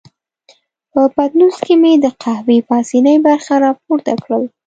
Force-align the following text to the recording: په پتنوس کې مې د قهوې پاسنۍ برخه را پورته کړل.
په 0.91 1.01
پتنوس 1.15 1.57
کې 1.65 1.75
مې 1.81 1.93
د 2.03 2.05
قهوې 2.21 2.57
پاسنۍ 2.69 3.17
برخه 3.27 3.55
را 3.63 3.71
پورته 3.81 4.13
کړل. 4.23 4.43